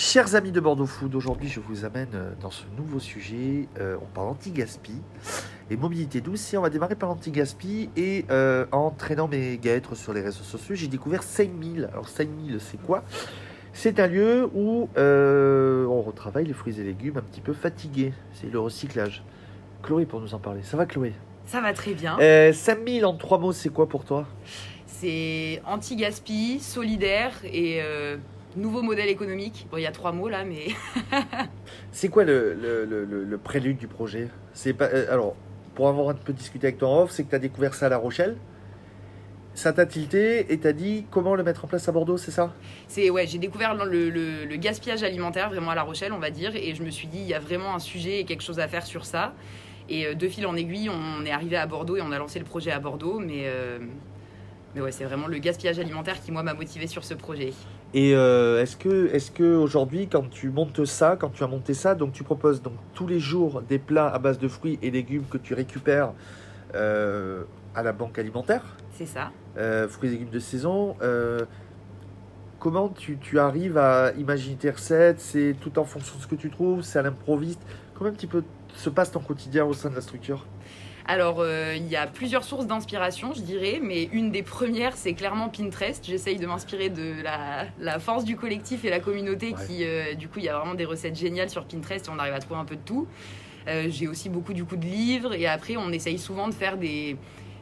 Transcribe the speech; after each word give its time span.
Chers 0.00 0.36
amis 0.36 0.52
de 0.52 0.60
Bordeaux 0.60 0.86
Food, 0.86 1.16
aujourd'hui 1.16 1.48
je 1.48 1.58
vous 1.58 1.84
amène 1.84 2.10
euh, 2.14 2.30
dans 2.40 2.52
ce 2.52 2.62
nouveau 2.76 3.00
sujet. 3.00 3.66
Euh, 3.80 3.96
on 4.00 4.04
parle 4.04 4.28
anti-gaspi 4.28 4.92
et 5.72 5.76
mobilité 5.76 6.20
douce. 6.20 6.54
Et 6.54 6.56
on 6.56 6.62
va 6.62 6.70
démarrer 6.70 6.94
par 6.94 7.08
l'anti-gaspi. 7.08 7.90
Et 7.96 8.24
euh, 8.30 8.64
en 8.70 8.92
traînant 8.92 9.26
mes 9.26 9.58
guêtres 9.58 9.96
sur 9.96 10.12
les 10.12 10.20
réseaux 10.20 10.44
sociaux, 10.44 10.76
j'ai 10.76 10.86
découvert 10.86 11.24
5000. 11.24 11.88
Alors 11.90 12.08
5000, 12.08 12.60
c'est 12.60 12.80
quoi? 12.80 13.02
C'est 13.72 13.98
un 13.98 14.06
lieu 14.06 14.48
où 14.54 14.88
on 14.96 16.02
retravaille 16.02 16.46
les 16.46 16.52
fruits 16.52 16.78
et 16.78 16.84
légumes 16.84 17.16
un 17.16 17.22
petit 17.22 17.40
peu 17.40 17.52
fatigués. 17.52 18.12
C'est 18.34 18.52
le 18.52 18.60
recyclage. 18.60 19.24
Chloé 19.82 20.06
pour 20.06 20.20
nous 20.20 20.32
en 20.32 20.38
parler. 20.38 20.62
Ça 20.62 20.76
va 20.76 20.86
Chloé? 20.86 21.12
Ça 21.44 21.60
va 21.60 21.72
très 21.72 21.94
bien. 21.94 22.16
5000 22.52 23.04
en 23.04 23.14
trois 23.14 23.38
mots, 23.38 23.52
c'est 23.52 23.70
quoi 23.70 23.88
pour 23.88 24.04
toi? 24.04 24.28
C'est 24.86 25.60
anti-gaspi, 25.66 26.60
solidaire 26.60 27.32
et 27.42 27.82
nouveau 28.60 28.82
modèle 28.82 29.08
économique. 29.08 29.66
Bon, 29.70 29.76
il 29.76 29.82
y 29.82 29.86
a 29.86 29.92
trois 29.92 30.12
mots 30.12 30.28
là, 30.28 30.44
mais. 30.44 30.68
c'est 31.92 32.08
quoi 32.08 32.24
le, 32.24 32.54
le, 32.54 33.38
prélude 33.38 33.78
du 33.78 33.88
projet? 33.88 34.28
C'est 34.52 34.72
pas 34.72 34.86
euh, 34.86 35.12
alors 35.12 35.36
pour 35.74 35.88
avoir 35.88 36.08
un 36.08 36.14
peu 36.14 36.32
discuté 36.32 36.66
avec 36.66 36.78
toi 36.78 36.88
en 36.88 37.02
off, 37.02 37.10
c'est 37.10 37.24
que 37.24 37.30
tu 37.30 37.36
as 37.36 37.38
découvert 37.38 37.74
ça 37.74 37.86
à 37.86 37.88
La 37.88 37.98
Rochelle. 37.98 38.36
Ça 39.54 39.72
t'a 39.72 39.86
tilté 39.86 40.52
et 40.52 40.58
t'as 40.58 40.72
dit 40.72 41.06
comment 41.10 41.34
le 41.34 41.42
mettre 41.42 41.64
en 41.64 41.68
place 41.68 41.88
à 41.88 41.92
Bordeaux, 41.92 42.16
c'est 42.16 42.30
ça? 42.30 42.52
C'est 42.86 43.10
ouais, 43.10 43.26
j'ai 43.26 43.38
découvert 43.38 43.74
le, 43.74 44.56
gaspillage 44.56 45.02
alimentaire 45.02 45.50
vraiment 45.50 45.70
à 45.70 45.74
La 45.74 45.82
Rochelle, 45.82 46.12
on 46.12 46.18
va 46.18 46.30
dire, 46.30 46.54
et 46.54 46.74
je 46.74 46.82
me 46.82 46.90
suis 46.90 47.08
dit 47.08 47.18
il 47.18 47.26
y 47.26 47.34
a 47.34 47.40
vraiment 47.40 47.74
un 47.74 47.78
sujet 47.78 48.20
et 48.20 48.24
quelque 48.24 48.42
chose 48.42 48.60
à 48.60 48.68
faire 48.68 48.86
sur 48.86 49.04
ça. 49.04 49.34
Et 49.88 50.06
euh, 50.06 50.14
de 50.14 50.28
fil 50.28 50.46
en 50.46 50.54
aiguille, 50.54 50.90
on 50.90 51.24
est 51.24 51.30
arrivé 51.30 51.56
à 51.56 51.66
Bordeaux 51.66 51.96
et 51.96 52.02
on 52.02 52.12
a 52.12 52.18
lancé 52.18 52.38
le 52.38 52.44
projet 52.44 52.70
à 52.70 52.78
Bordeaux, 52.78 53.18
mais 53.18 53.44
euh, 53.46 53.78
mais 54.74 54.80
ouais, 54.80 54.92
c'est 54.92 55.04
vraiment 55.04 55.26
le 55.26 55.38
gaspillage 55.38 55.78
alimentaire 55.78 56.20
qui 56.20 56.30
moi 56.30 56.42
m'a 56.42 56.54
motivé 56.54 56.86
sur 56.86 57.04
ce 57.04 57.14
projet. 57.14 57.52
Et 57.94 58.14
euh, 58.14 58.62
est-ce 58.62 58.76
que, 58.76 59.08
est 59.14 59.32
que 59.32 59.56
aujourd'hui, 59.56 60.08
quand 60.08 60.28
tu 60.28 60.50
montes 60.50 60.84
ça, 60.84 61.16
quand 61.18 61.30
tu 61.30 61.42
as 61.42 61.46
monté 61.46 61.74
ça, 61.74 61.94
donc 61.94 62.12
tu 62.12 62.22
proposes 62.22 62.60
donc 62.60 62.74
tous 62.94 63.06
les 63.06 63.18
jours 63.18 63.62
des 63.62 63.78
plats 63.78 64.08
à 64.08 64.18
base 64.18 64.38
de 64.38 64.48
fruits 64.48 64.78
et 64.82 64.90
légumes 64.90 65.24
que 65.30 65.38
tu 65.38 65.54
récupères 65.54 66.12
euh, 66.74 67.44
à 67.74 67.82
la 67.82 67.92
banque 67.92 68.18
alimentaire? 68.18 68.62
C'est 68.92 69.06
ça. 69.06 69.30
Euh, 69.56 69.88
fruits 69.88 70.10
et 70.10 70.12
légumes 70.12 70.30
de 70.30 70.38
saison. 70.38 70.96
comment 72.58 72.88
tu, 72.88 73.16
tu, 73.18 73.38
arrives 73.38 73.78
à 73.78 74.12
imaginer 74.18 74.56
tes 74.56 74.70
recettes? 74.70 75.20
C'est 75.20 75.56
tout 75.60 75.78
en 75.78 75.84
fonction 75.84 76.16
de 76.16 76.22
ce 76.22 76.26
que 76.26 76.34
tu 76.34 76.50
trouves 76.50 76.82
C'est 76.82 76.98
à 76.98 77.02
l'improviste 77.02 77.60
Comment 77.94 78.10
un 78.10 78.12
petit 78.12 78.26
peu 78.26 78.44
se 78.74 78.90
passe 78.90 79.10
ton 79.10 79.20
quotidien 79.20 79.64
au 79.64 79.72
sein 79.72 79.90
de 79.90 79.96
la 79.96 80.00
structure? 80.00 80.46
Alors, 81.10 81.38
euh, 81.40 81.72
il 81.74 81.88
y 81.88 81.96
a 81.96 82.06
plusieurs 82.06 82.44
sources 82.44 82.66
d'inspiration, 82.66 83.32
je 83.32 83.40
dirais, 83.40 83.80
mais 83.82 84.10
une 84.12 84.30
des 84.30 84.42
premières, 84.42 84.94
c'est 84.94 85.14
clairement 85.14 85.48
Pinterest. 85.48 86.04
J'essaye 86.04 86.36
de 86.36 86.46
m'inspirer 86.46 86.90
de 86.90 87.14
la, 87.80 87.98
force 87.98 88.24
du 88.24 88.36
collectif 88.36 88.84
et 88.84 88.90
la 88.90 89.00
communauté 89.00 89.54
qui, 89.66 89.84
euh, 89.84 90.12
du 90.12 90.28
coup, 90.28 90.38
il 90.38 90.44
y 90.44 90.50
a 90.50 90.58
vraiment 90.58 90.74
des 90.74 90.84
recettes 90.84 91.16
géniales 91.16 91.48
sur 91.48 91.64
Pinterest 91.64 92.06
et 92.06 92.10
on 92.14 92.18
arrive 92.18 92.34
à 92.34 92.40
trouver 92.40 92.60
un 92.60 92.66
peu 92.66 92.76
de 92.76 92.82
tout. 92.84 93.08
Euh, 93.68 93.86
j'ai 93.88 94.06
aussi 94.06 94.28
beaucoup, 94.28 94.52
du 94.52 94.66
coup, 94.66 94.76
de 94.76 94.84
livres 94.84 95.32
et 95.32 95.46
après, 95.46 95.78
on 95.78 95.90
essaye 95.92 96.18
souvent 96.18 96.46
de 96.46 96.52
faire 96.52 96.76
des, 96.76 97.16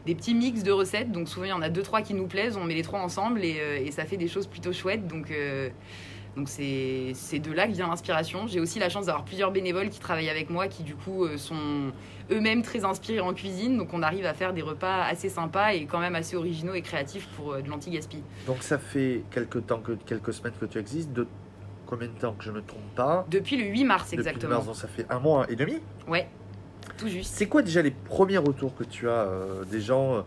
petits 0.05 0.35
mix 0.35 0.65
de 0.65 0.73
recettes. 0.73 1.13
Donc, 1.13 1.29
souvent, 1.29 1.47
il 1.47 1.51
y 1.51 1.53
en 1.53 1.63
a 1.63 1.69
deux, 1.69 1.83
trois 1.83 2.03
qui 2.03 2.15
nous 2.15 2.27
plaisent, 2.27 2.57
on 2.57 2.65
met 2.65 2.75
les 2.75 2.83
trois 2.83 2.99
ensemble 2.99 3.45
et, 3.45 3.61
et 3.85 3.93
ça 3.93 4.07
fait 4.07 4.17
des 4.17 4.27
choses 4.27 4.49
plutôt 4.49 4.73
chouettes. 4.73 5.07
Donc, 5.07 5.33
donc 6.37 6.51
c'est 6.51 7.39
de 7.39 7.53
là 7.53 7.67
que 7.67 7.73
vient 7.73 7.89
l'inspiration. 7.89 8.47
J'ai 8.47 8.61
aussi 8.61 8.79
la 8.79 8.91
chance 8.91 9.07
d'avoir 9.07 9.25
plusieurs 9.25 9.51
bénévoles 9.51 9.89
qui 9.89 9.99
travaillent 9.99 10.29
avec 10.29 10.51
moi, 10.51 10.69
qui 10.69 10.83
du 10.83 10.95
coup 10.95 11.25
euh, 11.25 11.39
sont 11.39 11.93
eux-mêmes 12.31 12.63
très 12.63 12.85
inspirés 12.85 13.21
en 13.21 13.33
cuisine. 13.33 13.79
Donc 13.79 13.95
on 13.95 14.03
arrive 14.03 14.27
à 14.27 14.35
faire 14.35 14.53
des 14.53 14.61
repas 14.61 15.05
assez 15.05 15.31
sympas 15.31 15.73
et 15.73 15.87
quand 15.87 15.99
même 15.99 16.15
assez 16.15 16.37
originaux 16.37 16.75
et 16.75 16.83
créatifs 16.83 17.27
pour 17.29 17.53
euh, 17.53 17.63
de 17.63 17.71
l'anti-gaspi. 17.71 18.23
Donc 18.47 18.63
ça 18.63 18.77
fait 18.77 19.23
quelques 19.31 19.67
temps, 19.67 19.81
que, 19.81 19.93
quelques 19.93 20.35
semaines 20.35 20.53
que 20.61 20.67
tu 20.67 20.79
existes. 20.79 21.11
De 21.11 21.27
combien 21.87 22.09
de 22.09 22.13
temps 22.13 22.35
que 22.35 22.45
je 22.45 22.51
ne 22.51 22.57
me 22.57 22.63
trompe 22.63 22.95
pas 22.95 23.25
Depuis 23.31 23.57
le 23.57 23.65
8 23.65 23.85
mars 23.85 24.13
exactement. 24.13 24.57
Depuis 24.57 24.57
mars, 24.57 24.67
donc 24.67 24.77
ça 24.77 24.89
fait 24.89 25.07
un 25.09 25.21
mois 25.21 25.47
et 25.51 25.57
demi 25.57 25.79
Ouais, 26.07 26.29
tout 26.99 27.09
juste. 27.09 27.33
C'est 27.35 27.47
quoi 27.47 27.63
déjà 27.63 27.81
les 27.81 27.93
premiers 27.93 28.39
retours 28.39 28.77
que 28.77 28.85
tu 28.85 29.09
as 29.09 29.23
euh, 29.23 29.65
des 29.65 29.81
gens 29.81 30.23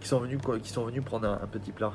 qui, 0.00 0.08
sont 0.08 0.18
venus, 0.18 0.40
qui 0.60 0.70
sont 0.70 0.84
venus 0.84 1.04
prendre 1.04 1.28
un 1.28 1.46
petit 1.46 1.70
plat? 1.70 1.92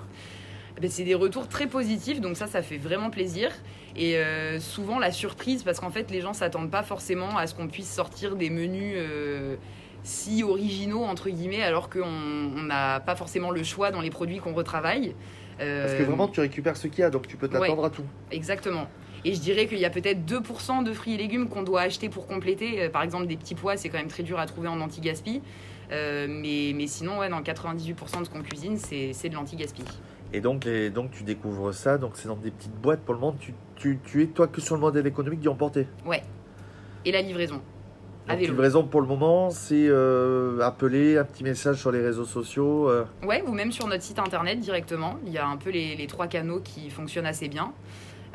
C'est 0.89 1.03
des 1.03 1.15
retours 1.15 1.47
très 1.47 1.67
positifs, 1.67 2.21
donc 2.21 2.37
ça, 2.37 2.47
ça 2.47 2.61
fait 2.61 2.77
vraiment 2.77 3.09
plaisir. 3.09 3.51
Et 3.95 4.17
euh, 4.17 4.59
souvent 4.59 4.99
la 4.99 5.11
surprise, 5.11 5.63
parce 5.63 5.79
qu'en 5.79 5.89
fait, 5.89 6.11
les 6.11 6.21
gens 6.21 6.33
s'attendent 6.33 6.71
pas 6.71 6.83
forcément 6.83 7.37
à 7.37 7.47
ce 7.47 7.55
qu'on 7.55 7.67
puisse 7.67 7.91
sortir 7.91 8.35
des 8.35 8.49
menus 8.49 8.93
euh, 8.95 9.55
si 10.03 10.43
originaux, 10.43 11.03
entre 11.03 11.29
guillemets, 11.29 11.61
alors 11.61 11.89
qu'on 11.89 12.63
n'a 12.63 12.99
pas 12.99 13.15
forcément 13.15 13.51
le 13.51 13.63
choix 13.63 13.91
dans 13.91 14.01
les 14.01 14.09
produits 14.09 14.39
qu'on 14.39 14.53
retravaille. 14.53 15.15
Euh, 15.59 15.85
parce 15.85 15.97
que 15.97 16.03
vraiment, 16.03 16.27
tu 16.27 16.39
récupères 16.39 16.77
ce 16.77 16.87
qu'il 16.87 17.01
y 17.01 17.03
a, 17.03 17.09
donc 17.09 17.27
tu 17.27 17.37
peux 17.37 17.47
t'attendre 17.47 17.85
à 17.85 17.89
tout. 17.89 18.05
Exactement. 18.31 18.87
Et 19.23 19.35
je 19.35 19.39
dirais 19.39 19.67
qu'il 19.67 19.77
y 19.77 19.85
a 19.85 19.91
peut-être 19.91 20.25
2% 20.25 20.83
de 20.83 20.93
fruits 20.93 21.13
et 21.13 21.17
légumes 21.17 21.47
qu'on 21.47 21.61
doit 21.61 21.81
acheter 21.81 22.09
pour 22.09 22.25
compléter. 22.25 22.89
Par 22.89 23.03
exemple, 23.03 23.27
des 23.27 23.37
petits 23.37 23.53
pois, 23.53 23.77
c'est 23.77 23.89
quand 23.89 23.99
même 23.99 24.07
très 24.07 24.23
dur 24.23 24.39
à 24.39 24.47
trouver 24.47 24.67
en 24.67 24.81
anti-gaspi. 24.81 25.43
mais, 25.91 26.71
mais 26.73 26.87
sinon, 26.87 27.19
ouais, 27.19 27.29
dans 27.29 27.41
98% 27.41 28.19
de 28.21 28.25
ce 28.25 28.29
qu'on 28.31 28.41
cuisine, 28.41 28.77
c'est 28.77 29.29
de 29.29 29.35
l'anti-gaspi. 29.35 29.83
Et 30.33 30.41
donc, 30.41 30.67
donc 30.93 31.11
tu 31.11 31.23
découvres 31.23 31.73
ça, 31.73 31.97
donc 31.97 32.13
c'est 32.15 32.27
dans 32.27 32.35
des 32.35 32.51
petites 32.51 32.75
boîtes 32.75 33.01
pour 33.01 33.13
le 33.13 33.19
monde. 33.19 33.35
Tu, 33.39 33.53
tu, 33.75 33.99
tu 34.03 34.23
es 34.23 34.27
toi 34.27 34.47
que 34.47 34.61
sur 34.61 34.75
le 34.75 34.81
modèle 34.81 35.05
économique 35.05 35.41
du 35.41 35.49
emporté. 35.49 35.87
Ouais. 36.05 36.23
Et 37.03 37.11
la 37.11 37.21
livraison. 37.21 37.61
La 38.27 38.35
livraison 38.35 38.83
pour 38.83 39.01
le 39.01 39.07
moment, 39.07 39.49
c'est 39.49 39.87
euh, 39.87 40.59
appeler 40.61 41.17
un 41.17 41.25
petit 41.25 41.43
message 41.43 41.77
sur 41.77 41.91
les 41.91 42.01
réseaux 42.01 42.23
sociaux. 42.23 42.87
Euh. 42.89 43.03
Ouais, 43.23 43.43
ou 43.45 43.51
même 43.51 43.71
sur 43.71 43.87
notre 43.87 44.03
site 44.03 44.19
internet 44.19 44.59
directement. 44.59 45.17
Il 45.25 45.33
y 45.33 45.37
a 45.37 45.45
un 45.45 45.57
peu 45.57 45.69
les, 45.69 45.95
les 45.95 46.07
trois 46.07 46.27
canaux 46.27 46.61
qui 46.61 46.89
fonctionnent 46.89 47.25
assez 47.25 47.49
bien. 47.49 47.73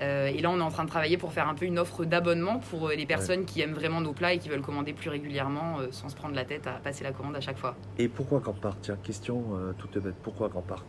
Euh, 0.01 0.27
et 0.27 0.41
là, 0.41 0.51
on 0.51 0.59
est 0.59 0.63
en 0.63 0.71
train 0.71 0.85
de 0.85 0.91
travailler 0.91 1.17
pour 1.17 1.33
faire 1.33 1.49
un 1.49 1.55
peu 1.55 1.65
une 1.65 1.79
offre 1.79 2.05
d'abonnement 2.05 2.59
pour 2.71 2.89
les 2.91 3.07
personnes 3.07 3.45
qui 3.45 3.61
aiment 3.61 3.73
vraiment 3.73 4.01
nos 4.01 4.13
plats 4.13 4.35
et 4.35 4.39
qui 4.39 4.49
veulent 4.49 4.61
commander 4.61 4.93
plus 4.93 5.11
régulièrement 5.11 5.79
sans 5.91 6.09
se 6.09 6.17
prendre 6.17 6.35
la 6.35 6.45
tête 6.45 6.67
à 6.67 6.73
passer 6.73 7.05
la 7.05 7.13
commande 7.13 7.37
à 7.37 7.41
chaque 7.41 7.59
fois. 7.59 7.75
Et 7.99 8.09
pourquoi 8.09 8.41
Grand 8.41 8.53
Parc? 8.53 8.83
Tiens, 8.83 8.99
question 9.03 9.45
toute 9.79 9.99
bête. 9.99 10.17
Pourquoi 10.23 10.49
Grand 10.49 10.63
Parc? 10.63 10.85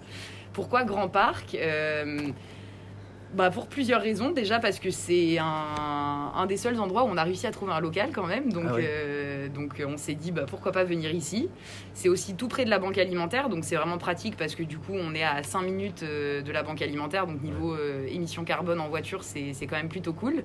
Pourquoi 0.54 0.84
Grand 0.84 1.08
Parc? 1.08 1.56
Euh, 1.56 2.32
bah 3.34 3.50
pour 3.50 3.68
plusieurs 3.68 4.02
raisons. 4.02 4.32
Déjà 4.32 4.60
parce 4.60 4.80
que 4.80 4.90
c'est 4.90 5.38
un, 5.40 6.46
des 6.48 6.58
seuls 6.58 6.80
endroits 6.80 7.04
où 7.04 7.08
on 7.08 7.18
a 7.18 7.24
réussi 7.24 7.46
à 7.48 7.52
trouver 7.52 7.74
un 7.74 7.80
local 7.80 8.10
quand 8.14 8.26
même. 8.26 8.52
Donc, 8.52 8.66
ah 8.68 8.76
euh, 8.78 9.37
donc 9.54 9.82
on 9.86 9.98
s'est 9.98 10.16
dit 10.16 10.32
bah, 10.32 10.46
pourquoi 10.48 10.72
pas 10.72 10.84
venir 10.84 11.12
ici. 11.12 11.50
C'est 11.94 12.10
aussi 12.10 12.36
tout 12.36 12.48
près 12.48 12.66
de 12.66 12.70
la 12.70 12.80
banque 12.80 12.98
alimentaire. 12.98 13.50
Donc 13.50 13.64
c'est 13.64 13.76
vraiment 13.76 13.98
pratique 13.98 14.38
parce 14.38 14.56
que 14.56 14.64
du 14.64 14.78
coup 14.78 14.94
on 14.94 15.14
est 15.14 15.24
à 15.24 15.44
5 15.44 15.62
minutes 15.62 16.04
euh, 16.04 16.42
de 16.42 16.52
la 16.52 16.64
banque 16.64 16.82
alimentaire. 16.82 17.28
Donc 17.28 17.42
niveau 17.42 17.76
émission 18.08 18.44
carbone 18.44 18.80
en 18.80 18.90
voiture 18.90 19.24
c'est 19.24 19.54
quand 19.68 19.78
même 19.78 19.90
plutôt 19.90 20.14
cool. 20.14 20.44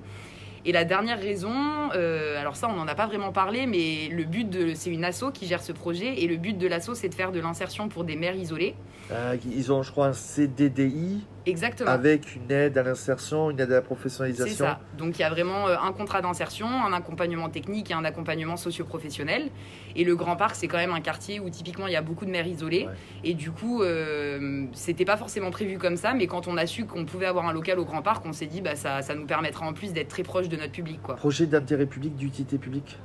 Et 0.65 0.71
la 0.71 0.85
dernière 0.85 1.19
raison, 1.19 1.53
euh, 1.93 2.39
alors 2.39 2.55
ça 2.55 2.69
on 2.69 2.75
n'en 2.75 2.87
a 2.87 2.95
pas 2.95 3.05
vraiment 3.05 3.33
parlé, 3.33 3.65
mais 3.65 4.07
le 4.09 4.23
but 4.23 4.49
de 4.49 4.73
c'est 4.73 4.91
une 4.91 5.03
asso 5.03 5.25
qui 5.33 5.45
gère 5.45 5.61
ce 5.61 5.73
projet 5.73 6.21
et 6.21 6.27
le 6.27 6.37
but 6.37 6.57
de 6.57 6.67
l'asso 6.67 6.93
c'est 6.93 7.09
de 7.09 7.13
faire 7.13 7.33
de 7.33 7.39
l'insertion 7.41 7.89
pour 7.89 8.05
des 8.05 8.15
mères 8.15 8.35
isolées. 8.35 8.75
Euh, 9.11 9.35
ils 9.45 9.73
ont 9.73 9.83
je 9.83 9.91
crois 9.91 10.07
un 10.07 10.13
CDDI. 10.13 11.21
Exactement. 11.45 11.89
Avec 11.89 12.35
une 12.35 12.51
aide 12.51 12.77
à 12.77 12.83
l'insertion, 12.83 13.49
une 13.51 13.59
aide 13.59 13.71
à 13.71 13.75
la 13.75 13.81
professionnalisation. 13.81 14.55
C'est 14.55 14.63
ça. 14.63 14.79
Donc 14.97 15.17
il 15.17 15.21
y 15.21 15.25
a 15.25 15.29
vraiment 15.29 15.67
euh, 15.67 15.75
un 15.81 15.91
contrat 15.91 16.21
d'insertion, 16.21 16.67
un 16.67 16.93
accompagnement 16.93 17.49
technique 17.49 17.91
et 17.91 17.93
un 17.93 18.05
accompagnement 18.05 18.57
socio-professionnel. 18.57 19.49
Et 19.95 20.03
le 20.03 20.15
Grand 20.15 20.35
Parc, 20.35 20.55
c'est 20.55 20.67
quand 20.67 20.77
même 20.77 20.93
un 20.93 21.01
quartier 21.01 21.39
où 21.39 21.49
typiquement 21.49 21.87
il 21.87 21.93
y 21.93 21.97
a 21.97 22.01
beaucoup 22.01 22.25
de 22.25 22.31
mères 22.31 22.47
isolées. 22.47 22.87
Et 23.23 23.33
du 23.33 23.51
coup, 23.51 23.83
euh, 23.83 24.65
c'était 24.73 25.05
pas 25.05 25.17
forcément 25.17 25.51
prévu 25.51 25.77
comme 25.77 25.97
ça, 25.97 26.13
mais 26.13 26.27
quand 26.27 26.47
on 26.47 26.57
a 26.57 26.65
su 26.65 26.85
qu'on 26.85 27.05
pouvait 27.05 27.25
avoir 27.25 27.47
un 27.47 27.53
local 27.53 27.79
au 27.79 27.85
Grand 27.85 28.01
Parc, 28.01 28.25
on 28.25 28.33
s'est 28.33 28.47
dit 28.47 28.61
bah 28.61 28.75
ça, 28.75 29.01
ça 29.01 29.15
nous 29.15 29.25
permettra 29.25 29.65
en 29.65 29.73
plus 29.73 29.93
d'être 29.93 30.09
très 30.09 30.23
proche 30.23 30.49
de 30.49 30.55
notre 30.55 30.71
public. 30.71 31.01
Quoi. 31.01 31.15
Projet 31.15 31.45
d'intérêt 31.45 31.85
public, 31.85 32.15
d'utilité 32.15 32.57
publique? 32.57 32.97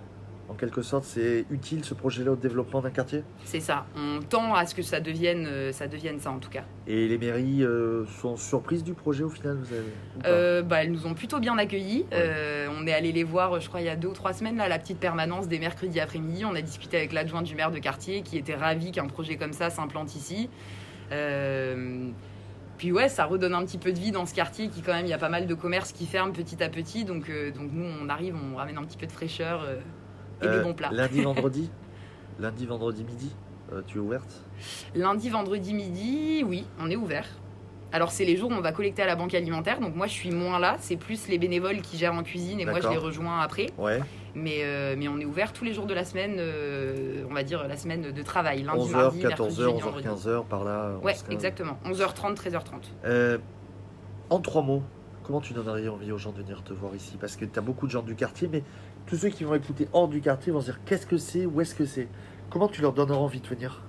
Quelque 0.59 0.83
sorte, 0.83 1.05
c'est 1.05 1.47
utile 1.51 1.85
ce 1.85 1.95
projet-là 1.95 2.33
au 2.33 2.37
développement 2.37 2.81
d'un 2.81 2.91
quartier? 2.91 3.23
C'est 3.45 3.61
ça. 3.61 3.87
On 3.97 4.21
tend 4.21 4.55
à 4.55 4.67
ce 4.67 4.75
que 4.75 4.83
ça 4.83 5.01
devienne, 5.01 5.47
euh, 5.47 5.73
ça 5.73 5.87
devienne 5.87 6.19
ça 6.21 6.31
en 6.31 6.39
tout 6.39 6.51
cas. 6.51 6.65
Et 6.87 7.09
les 7.09 7.17
mairies 7.17 7.63
euh, 7.63 8.05
sont 8.21 8.37
surprises 8.37 8.85
du 8.85 8.95
projet 8.95 9.25
au 9.25 9.31
final 9.31 9.57
vous 9.57 9.75
euh, 10.27 10.63
bah, 10.63 10.83
Elles 10.83 10.93
nous 10.93 11.07
ont 11.07 11.15
plutôt 11.15 11.39
bien 11.39 11.57
accueillis. 11.57 12.05
on 12.13 12.87
est 12.87 12.93
allé 12.93 13.13
les 13.13 13.25
voir, 13.25 13.61
je 13.61 13.69
crois, 13.69 13.81
il 13.81 13.87
y 13.87 13.91
a 13.91 13.97
deux 13.97 14.09
ou 14.09 14.13
trois 14.13 14.33
semaines, 14.33 14.57
là, 14.57 14.69
la 14.69 14.79
petite 14.79 14.99
permanence 14.99 15.49
des 15.49 15.59
mercredis 15.59 16.01
après-midi. 16.01 16.45
On 16.45 16.55
a 16.55 16.61
discuté 16.61 16.99
avec 16.99 17.13
l'adjoint 17.13 17.43
du 17.43 17.55
maire 17.55 17.71
de 17.71 17.79
quartier 17.79 18.23
qui 18.23 18.37
était 18.37 18.57
ravi 18.57 18.91
qu'un 18.91 19.07
projet 19.07 19.37
comme 19.37 19.53
ça 19.53 19.71
s'implante 19.71 20.15
ici. 20.15 20.51
Puis 22.79 22.93
ouais, 22.93 23.09
ça 23.09 23.25
redonne 23.25 23.55
un 23.55 23.65
petit 23.65 23.79
peu 23.79 23.93
de 23.93 23.99
vie 23.99 24.13
dans 24.13 24.25
ce 24.25 24.33
quartier 24.35 24.69
qui 24.69 24.83
quand 24.83 24.93
même, 24.93 25.07
il 25.07 25.09
y 25.09 25.15
a 25.15 25.19
pas 25.19 25.29
mal 25.29 25.47
de 25.47 25.55
commerces 25.55 25.93
qui 25.93 26.07
ferment 26.07 26.33
petit 26.33 26.63
à 26.63 26.69
petit. 26.69 27.05
Donc, 27.05 27.31
donc 27.55 27.71
nous, 27.73 27.87
on 28.01 28.09
arrive, 28.09 28.37
on 28.37 28.57
ramène 28.57 28.79
un 28.79 28.85
petit 28.85 28.99
peu 28.99 29.07
de 29.07 29.13
fraîcheur 29.13 29.67
et 30.43 30.47
des 30.47 30.57
euh, 30.57 30.63
bons 30.63 30.75
plats. 30.75 30.91
Lundi, 30.93 31.23
vendredi 31.23 31.71
Lundi, 32.39 32.67
vendredi 32.67 33.05
midi 33.05 33.35
euh, 33.73 33.83
Tu 33.87 33.99
es 33.99 34.01
ouverte 34.01 34.45
Lundi, 34.95 35.29
vendredi 35.31 35.75
midi, 35.75 36.45
oui, 36.47 36.65
on 36.81 36.91
est 36.91 36.97
ouvert. 36.97 37.27
Alors 37.91 38.11
c'est 38.11 38.27
les 38.27 38.37
jours 38.37 38.51
où 38.51 38.55
on 38.55 38.61
va 38.61 38.73
collecter 38.73 39.03
à 39.03 39.07
la 39.07 39.17
banque 39.17 39.33
alimentaire, 39.33 39.81
donc 39.81 39.95
moi 39.95 40.07
je 40.07 40.13
suis 40.13 40.31
moins 40.31 40.59
là, 40.59 40.77
c'est 40.79 40.97
plus 40.97 41.27
les 41.29 41.39
bénévoles 41.39 41.81
qui 41.81 41.97
gèrent 41.97 42.13
en 42.13 42.23
cuisine 42.23 42.61
et 42.61 42.67
moi 42.67 42.81
je 42.81 42.89
les 42.89 42.99
rejoins 42.99 43.41
après. 43.41 43.71
Ouais. 43.79 44.01
Mais, 44.35 44.59
euh, 44.63 44.95
mais 44.97 45.09
on 45.09 45.19
est 45.19 45.25
ouvert 45.25 45.55
tous 45.55 45.65
les 45.65 45.73
jours 45.73 45.87
de 45.87 45.95
la 45.95 46.05
semaine, 46.05 46.39
on 47.29 47.33
va 47.33 47.43
dire 47.43 47.67
la 47.67 47.79
semaine 47.79 48.13
de 48.13 48.23
travail, 48.23 48.63
lundi, 48.63 48.91
11h, 48.91 48.93
mardi, 48.93 49.23
14h, 49.23 49.81
11h, 49.81 50.03
15h 50.03 50.45
par 50.45 50.65
là. 50.65 50.99
Ouais, 51.03 51.15
exactement, 51.31 51.79
11h30, 51.87 52.37
13h30. 52.37 53.41
en 54.29 54.41
trois 54.41 54.63
mots, 54.63 54.83
comment 55.29 55.41
tu 55.41 55.53
donnerais 55.53 55.89
envie 55.89 56.11
aux 56.11 56.19
gens 56.19 56.33
de 56.33 56.39
venir 56.43 56.63
te 56.63 56.73
voir 56.73 56.95
ici? 56.95 57.17
Parce 57.21 57.37
que 57.37 57.45
tu 57.45 57.59
as 57.59 57.63
beaucoup 57.63 57.87
de 57.87 57.93
gens 57.93 58.03
du 58.03 58.15
quartier, 58.15 58.49
mais 58.51 58.63
tous 59.09 59.17
ceux 59.17 59.31
qui 59.31 59.43
vont 59.45 59.55
écouter 59.55 59.89
hors 59.93 60.07
du 60.07 60.21
quartier 60.21 60.53
vont 60.53 60.61
se 60.61 60.67
dire 60.67 60.81
qu'est-ce 60.85 61.07
que 61.07 61.17
c'est, 61.17 61.47
où 61.47 61.61
est-ce 61.61 61.75
que 61.75 61.87
c'est? 61.87 62.09
Comment 62.51 62.69
tu 62.69 62.83
leur 62.83 62.93
donneras 62.93 63.19
envie 63.19 63.41
de 63.41 63.47
venir? 63.47 63.83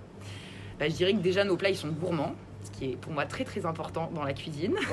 Bah, 0.79 0.87
Je 0.87 0.95
dirais 0.95 1.13
que 1.13 1.19
déjà 1.19 1.43
nos 1.43 1.57
plats 1.57 1.69
ils 1.69 1.75
sont 1.75 1.89
gourmands 1.89 2.35
ce 2.63 2.71
qui 2.71 2.91
est 2.91 2.97
pour 2.97 3.13
moi 3.13 3.25
très 3.25 3.45
très 3.45 3.65
important 3.65 4.11
dans 4.13 4.23
la 4.23 4.33
cuisine. 4.33 4.75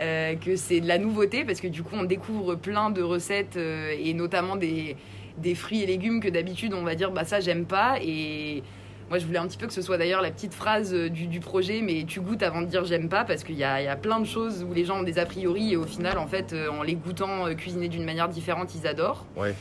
Euh, 0.00 0.34
que 0.34 0.56
c'est 0.56 0.80
de 0.80 0.88
la 0.88 0.98
nouveauté 0.98 1.44
parce 1.44 1.60
que 1.60 1.68
du 1.68 1.84
coup 1.84 1.94
on 1.94 2.02
découvre 2.02 2.56
plein 2.56 2.90
de 2.90 3.00
recettes 3.00 3.56
euh, 3.56 3.94
et 3.96 4.12
notamment 4.12 4.56
des, 4.56 4.96
des, 5.38 5.54
fruits 5.54 5.84
et 5.84 5.86
légumes 5.86 6.18
que 6.18 6.28
d'habitude 6.28 6.74
on 6.74 6.82
va 6.82 6.96
dire 6.96 7.12
bah 7.12 7.24
ça 7.24 7.38
j'aime 7.38 7.64
pas 7.64 7.98
et 8.02 8.64
moi 9.08 9.18
je 9.18 9.26
voulais 9.26 9.38
un 9.38 9.46
petit 9.46 9.58
peu 9.58 9.66
que 9.66 9.72
ce 9.72 9.82
soit 9.82 9.98
d'ailleurs 9.98 10.22
la 10.22 10.30
petite 10.30 10.54
phrase 10.54 10.94
euh, 10.94 11.08
du, 11.08 11.26
du, 11.26 11.40
projet 11.40 11.80
mais 11.82 12.04
tu 12.04 12.20
goûtes 12.20 12.42
avant 12.42 12.60
de 12.60 12.66
dire 12.66 12.84
j'aime 12.84 13.08
pas 13.08 13.24
parce 13.24 13.44
qu'il 13.44 13.56
y, 13.56 13.58
y 13.58 13.64
a, 13.64 13.96
plein 13.96 14.20
de 14.20 14.26
choses 14.26 14.64
où 14.68 14.72
les 14.72 14.84
gens 14.84 15.00
ont 15.00 15.02
des 15.02 15.18
a 15.18 15.26
priori 15.26 15.72
et 15.72 15.76
au 15.76 15.84
final 15.84 16.18
en 16.18 16.26
fait 16.26 16.54
en 16.70 16.82
les 16.82 16.94
goûtant 16.94 17.54
cuisiner 17.54 17.88
d'une 17.88 18.04
manière 18.04 18.28
différente 18.28 18.74
ils 18.74 18.86
adorent. 18.86 19.26
Ouais. 19.36 19.54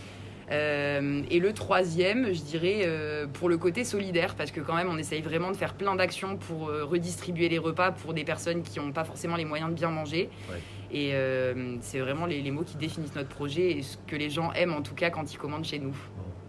Euh, 0.51 1.23
et 1.29 1.39
le 1.39 1.53
troisième, 1.53 2.33
je 2.33 2.41
dirais, 2.41 2.81
euh, 2.83 3.27
pour 3.27 3.49
le 3.49 3.57
côté 3.57 3.83
solidaire, 3.83 4.35
parce 4.35 4.51
que 4.51 4.59
quand 4.59 4.75
même, 4.75 4.89
on 4.89 4.97
essaye 4.97 5.21
vraiment 5.21 5.51
de 5.51 5.55
faire 5.55 5.73
plein 5.73 5.95
d'actions 5.95 6.37
pour 6.37 6.69
euh, 6.69 6.83
redistribuer 6.83 7.49
les 7.49 7.57
repas 7.57 7.91
pour 7.91 8.13
des 8.13 8.23
personnes 8.23 8.61
qui 8.61 8.79
n'ont 8.79 8.91
pas 8.91 9.03
forcément 9.03 9.35
les 9.35 9.45
moyens 9.45 9.69
de 9.69 9.75
bien 9.75 9.89
manger. 9.89 10.29
Et 10.95 11.13
c'est 11.81 11.97
vraiment 11.97 12.27
les, 12.27 12.51
mots 12.51 12.61
qui 12.61 12.77
définissent 12.77 13.15
notre 13.15 13.29
projet 13.29 13.71
et 13.71 13.81
ce 13.81 13.97
que 14.05 14.15
les 14.15 14.29
gens 14.29 14.53
aiment 14.53 14.73
en 14.73 14.83
tout 14.83 14.93
cas 14.93 15.09
quand 15.09 15.33
ils 15.33 15.37
commandent 15.37 15.65
chez 15.65 15.79
nous. 15.79 15.95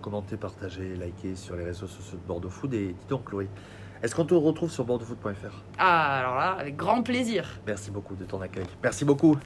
Commentez, 0.05 0.37
partagez, 0.37 0.97
likez 0.97 1.35
sur 1.35 1.57
les 1.57 1.65
réseaux 1.65 1.87
sociaux 1.87 2.19
de 2.19 2.29
Bordeaux 2.29 2.51
Food. 2.51 2.75
Et 2.75 2.89
dis 2.89 3.07
donc, 3.09 3.25
Chloé, 3.25 3.49
est-ce 4.03 4.15
qu'on 4.15 4.27
te 4.27 4.35
retrouve 4.35 4.71
sur 4.71 4.85
bordeauxfood.fr 4.85 5.63
Ah, 5.79 6.19
alors 6.19 6.35
là, 6.35 6.57
avec 6.59 6.77
grand 6.77 7.03
plaisir. 7.03 7.59
Merci 7.67 7.91
beaucoup 7.91 8.15
de 8.15 8.27
ton 8.27 8.43
accueil. 8.43 8.67
Merci 8.83 9.07
beaucoup. 9.07 9.39